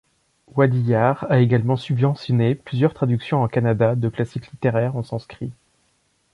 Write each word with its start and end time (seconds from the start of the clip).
Wadiyar 0.55 1.27
a 1.29 1.41
également 1.41 1.75
subventionné 1.77 2.55
plusieurs 2.55 2.95
traductions 2.95 3.43
en 3.43 3.47
Kannada 3.47 3.93
de 3.93 4.09
classiques 4.09 4.49
littéraires 4.51 4.95
en 4.97 5.03
sanscrit. 5.03 5.51